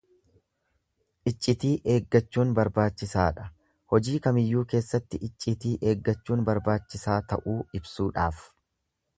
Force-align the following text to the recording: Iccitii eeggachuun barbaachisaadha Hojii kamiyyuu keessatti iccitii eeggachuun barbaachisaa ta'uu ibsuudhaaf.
Iccitii 1.31 1.73
eeggachuun 1.95 2.55
barbaachisaadha 2.59 3.45
Hojii 3.95 4.23
kamiyyuu 4.29 4.65
keessatti 4.73 5.23
iccitii 5.31 5.77
eeggachuun 5.93 6.45
barbaachisaa 6.51 7.23
ta'uu 7.35 7.61
ibsuudhaaf. 7.83 8.43